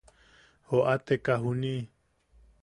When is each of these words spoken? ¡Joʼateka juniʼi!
¡Joʼateka 0.71 1.33
juniʼi! 1.43 1.79